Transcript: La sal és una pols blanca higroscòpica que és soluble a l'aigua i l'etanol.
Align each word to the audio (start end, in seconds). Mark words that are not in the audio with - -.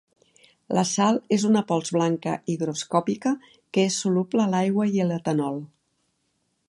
La 0.75 0.83
sal 0.91 1.19
és 1.35 1.43
una 1.49 1.61
pols 1.71 1.93
blanca 1.97 2.33
higroscòpica 2.53 3.35
que 3.51 3.85
és 3.91 3.99
soluble 4.07 4.43
a 4.47 4.51
l'aigua 4.55 4.89
i 4.97 5.07
l'etanol. 5.13 5.63